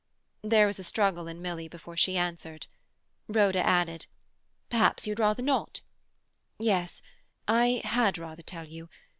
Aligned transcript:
There 0.41 0.65
was 0.65 0.79
a 0.79 0.83
struggle 0.83 1.27
in 1.27 1.43
Milly 1.43 1.67
before 1.67 1.95
she 1.95 2.17
answered. 2.17 2.65
Rhoda 3.27 3.63
added— 3.63 4.07
"Perhaps 4.67 5.05
you 5.05 5.11
had 5.11 5.19
rather 5.19 5.43
not—" 5.43 5.81
"Yes, 6.57 7.03
I 7.47 7.81
had 7.85 8.17
rather 8.17 8.41
tell 8.41 8.67
you. 8.67 8.89